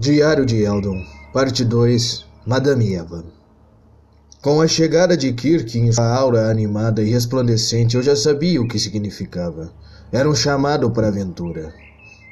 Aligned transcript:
Diário 0.00 0.46
de 0.46 0.62
Eldon, 0.62 1.04
parte 1.32 1.64
2, 1.64 2.24
Madame 2.46 2.94
Eva. 2.94 3.24
Com 4.40 4.60
a 4.60 4.68
chegada 4.68 5.16
de 5.16 5.32
Kirk 5.32 5.76
em 5.76 5.90
sua 5.90 6.14
aura 6.14 6.48
animada 6.48 7.02
e 7.02 7.10
resplandecente, 7.10 7.96
eu 7.96 8.02
já 8.02 8.14
sabia 8.14 8.62
o 8.62 8.68
que 8.68 8.78
significava. 8.78 9.72
Era 10.12 10.30
um 10.30 10.36
chamado 10.36 10.88
para 10.92 11.08
a 11.08 11.10
aventura. 11.10 11.74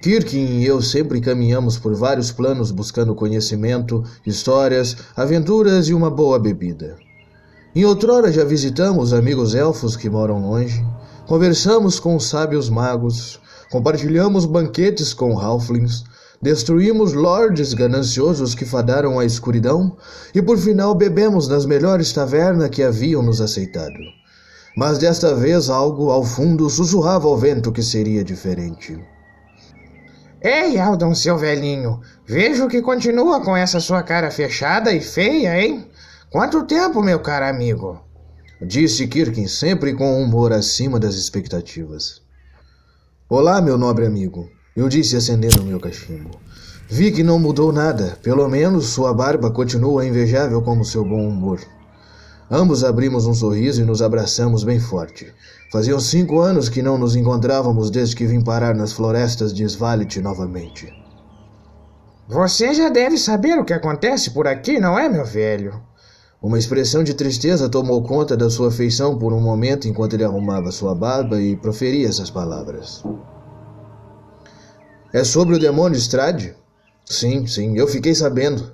Kirk 0.00 0.38
e 0.38 0.64
eu 0.64 0.80
sempre 0.80 1.20
caminhamos 1.20 1.76
por 1.76 1.92
vários 1.96 2.30
planos 2.30 2.70
buscando 2.70 3.16
conhecimento, 3.16 4.04
histórias, 4.24 4.96
aventuras 5.16 5.88
e 5.88 5.92
uma 5.92 6.08
boa 6.08 6.38
bebida. 6.38 6.96
Em 7.74 7.84
outrora 7.84 8.30
já 8.30 8.44
visitamos 8.44 9.12
amigos 9.12 9.56
elfos 9.56 9.96
que 9.96 10.08
moram 10.08 10.38
longe, 10.38 10.86
conversamos 11.26 11.98
com 11.98 12.20
sábios 12.20 12.70
magos, 12.70 13.40
compartilhamos 13.72 14.46
banquetes 14.46 15.12
com 15.12 15.36
halflings, 15.36 16.04
Destruímos 16.40 17.12
lordes 17.12 17.72
gananciosos 17.72 18.54
que 18.54 18.64
fadaram 18.64 19.18
a 19.18 19.24
escuridão 19.24 19.96
e 20.34 20.42
por 20.42 20.58
final 20.58 20.94
bebemos 20.94 21.48
nas 21.48 21.64
melhores 21.64 22.12
tavernas 22.12 22.68
que 22.68 22.82
haviam 22.82 23.22
nos 23.22 23.40
aceitado. 23.40 23.98
Mas 24.76 24.98
desta 24.98 25.34
vez 25.34 25.70
algo 25.70 26.10
ao 26.10 26.22
fundo 26.22 26.68
sussurrava 26.68 27.26
ao 27.26 27.38
vento 27.38 27.72
que 27.72 27.82
seria 27.82 28.22
diferente. 28.22 28.98
Ei, 30.42 30.78
Aldon, 30.78 31.14
seu 31.14 31.38
velhinho, 31.38 32.00
vejo 32.26 32.68
que 32.68 32.82
continua 32.82 33.40
com 33.40 33.56
essa 33.56 33.80
sua 33.80 34.02
cara 34.02 34.30
fechada 34.30 34.92
e 34.92 35.00
feia, 35.00 35.58
hein? 35.58 35.88
Quanto 36.30 36.66
tempo, 36.66 37.02
meu 37.02 37.20
caro 37.20 37.46
amigo? 37.46 37.98
Disse 38.60 39.06
Kirkin, 39.08 39.48
sempre 39.48 39.94
com 39.94 40.20
um 40.20 40.24
humor 40.24 40.52
acima 40.52 41.00
das 41.00 41.14
expectativas. 41.14 42.22
Olá, 43.28 43.60
meu 43.60 43.78
nobre 43.78 44.06
amigo. 44.06 44.55
Eu 44.76 44.90
disse 44.90 45.16
acendendo 45.16 45.64
meu 45.64 45.80
cachimbo. 45.80 46.30
Vi 46.88 47.10
que 47.10 47.22
não 47.22 47.38
mudou 47.38 47.72
nada, 47.72 48.18
pelo 48.22 48.46
menos 48.46 48.88
sua 48.88 49.14
barba 49.14 49.50
continua 49.50 50.06
invejável 50.06 50.60
como 50.60 50.84
seu 50.84 51.02
bom 51.02 51.26
humor. 51.26 51.60
Ambos 52.50 52.84
abrimos 52.84 53.26
um 53.26 53.34
sorriso 53.34 53.82
e 53.82 53.86
nos 53.86 54.02
abraçamos 54.02 54.62
bem 54.62 54.78
forte. 54.78 55.32
Faziam 55.72 55.98
cinco 55.98 56.40
anos 56.40 56.68
que 56.68 56.82
não 56.82 56.98
nos 56.98 57.16
encontrávamos 57.16 57.90
desde 57.90 58.14
que 58.14 58.26
vim 58.26 58.40
parar 58.40 58.74
nas 58.74 58.92
florestas 58.92 59.52
de 59.52 59.64
Svalit 59.64 60.20
novamente. 60.20 60.92
Você 62.28 62.74
já 62.74 62.88
deve 62.88 63.16
saber 63.16 63.58
o 63.58 63.64
que 63.64 63.72
acontece 63.72 64.30
por 64.30 64.46
aqui, 64.46 64.78
não 64.78 64.98
é, 64.98 65.08
meu 65.08 65.24
velho? 65.24 65.80
Uma 66.40 66.58
expressão 66.58 67.02
de 67.02 67.14
tristeza 67.14 67.68
tomou 67.68 68.02
conta 68.02 68.36
da 68.36 68.50
sua 68.50 68.70
feição 68.70 69.18
por 69.18 69.32
um 69.32 69.40
momento 69.40 69.88
enquanto 69.88 70.14
ele 70.14 70.24
arrumava 70.24 70.70
sua 70.70 70.94
barba 70.94 71.40
e 71.40 71.56
proferia 71.56 72.08
essas 72.08 72.30
palavras. 72.30 73.02
É 75.16 75.24
sobre 75.24 75.56
o 75.56 75.58
demônio 75.58 75.96
Strade? 75.96 76.54
Sim, 77.06 77.46
sim, 77.46 77.78
eu 77.78 77.88
fiquei 77.88 78.14
sabendo. 78.14 78.70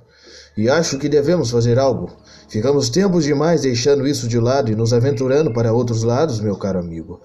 E 0.57 0.67
acho 0.67 0.99
que 0.99 1.07
devemos 1.07 1.49
fazer 1.49 1.79
algo. 1.79 2.11
Ficamos 2.49 2.89
tempos 2.89 3.23
demais 3.23 3.61
deixando 3.61 4.05
isso 4.05 4.27
de 4.27 4.37
lado 4.37 4.69
e 4.69 4.75
nos 4.75 4.91
aventurando 4.91 5.53
para 5.53 5.71
outros 5.71 6.03
lados, 6.03 6.41
meu 6.41 6.57
caro 6.57 6.79
amigo. 6.79 7.21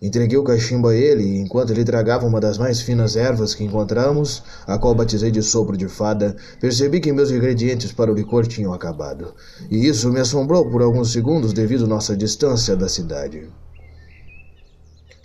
Entreguei 0.00 0.38
o 0.38 0.44
cachimbo 0.44 0.86
a 0.86 0.94
ele 0.94 1.24
e, 1.24 1.38
enquanto 1.40 1.70
ele 1.70 1.84
tragava 1.84 2.24
uma 2.24 2.38
das 2.38 2.56
mais 2.56 2.80
finas 2.80 3.16
ervas 3.16 3.52
que 3.52 3.64
encontramos, 3.64 4.44
a 4.64 4.78
qual 4.78 4.94
batizei 4.94 5.32
de 5.32 5.42
sopro 5.42 5.76
de 5.76 5.88
fada, 5.88 6.36
percebi 6.60 7.00
que 7.00 7.12
meus 7.12 7.32
ingredientes 7.32 7.90
para 7.90 8.12
o 8.12 8.14
licor 8.14 8.46
tinham 8.46 8.72
acabado. 8.72 9.34
E 9.68 9.88
isso 9.88 10.08
me 10.12 10.20
assombrou 10.20 10.70
por 10.70 10.82
alguns 10.82 11.10
segundos 11.10 11.52
devido 11.52 11.84
à 11.84 11.88
nossa 11.88 12.16
distância 12.16 12.76
da 12.76 12.88
cidade. 12.88 13.48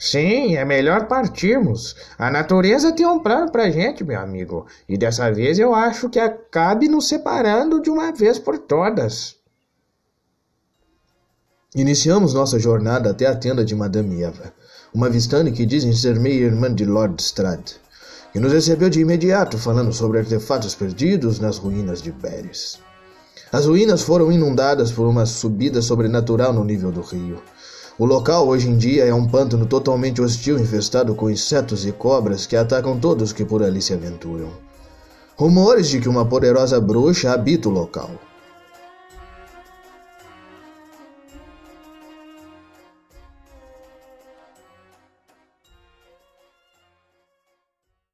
Sim, 0.04 0.56
é 0.56 0.66
melhor 0.66 1.08
partirmos. 1.08 1.96
A 2.18 2.32
natureza 2.32 2.92
tem 2.92 3.06
um 3.06 3.20
plano 3.20 3.52
pra 3.52 3.70
gente, 3.70 4.04
meu 4.04 4.20
amigo. 4.20 4.66
E 4.90 4.98
dessa 4.98 5.32
vez 5.32 5.60
eu 5.60 5.76
acho 5.76 6.10
que 6.10 6.20
acabe 6.20 6.90
nos 6.90 7.08
separando 7.08 7.80
de 7.80 7.88
uma 7.92 8.12
vez 8.12 8.40
por 8.40 8.58
todas. 8.58 9.36
Iniciamos 11.76 12.34
nossa 12.34 12.58
jornada 12.58 13.12
até 13.12 13.28
a 13.28 13.36
tenda 13.36 13.64
de 13.64 13.76
Madame 13.76 14.24
Eva, 14.24 14.52
uma 14.92 15.08
vistane 15.08 15.52
que 15.52 15.68
dizem 15.68 15.94
ser 15.94 16.20
meia-irmã 16.20 16.74
de 16.74 16.84
Lord 16.84 17.22
Strad, 17.22 17.74
que 18.34 18.40
nos 18.40 18.52
recebeu 18.52 18.90
de 18.90 19.02
imediato 19.02 19.56
falando 19.60 19.94
sobre 19.94 20.18
artefatos 20.18 20.74
perdidos 20.74 21.40
nas 21.40 21.60
ruínas 21.60 22.02
de 22.02 22.12
Pérez. 22.12 22.80
As 23.52 23.68
ruínas 23.68 24.02
foram 24.02 24.32
inundadas 24.32 24.92
por 24.92 25.08
uma 25.08 25.28
subida 25.28 25.80
sobrenatural 25.80 26.52
no 26.52 26.64
nível 26.64 26.92
do 26.92 27.02
rio. 27.02 27.40
O 28.00 28.06
local 28.06 28.48
hoje 28.48 28.70
em 28.70 28.78
dia 28.78 29.06
é 29.06 29.14
um 29.14 29.28
pântano 29.28 29.66
totalmente 29.66 30.22
hostil, 30.22 30.58
infestado 30.58 31.14
com 31.14 31.30
insetos 31.30 31.86
e 31.86 31.92
cobras 31.92 32.46
que 32.46 32.56
atacam 32.56 32.98
todos 32.98 33.34
que 33.34 33.44
por 33.44 33.62
ali 33.62 33.82
se 33.82 33.94
aventuram. 33.94 34.50
Rumores 35.36 35.90
de 35.90 36.00
que 36.00 36.08
uma 36.08 36.26
poderosa 36.26 36.80
bruxa 36.80 37.32
habita 37.32 37.68
o 37.68 37.72
local. 37.72 38.10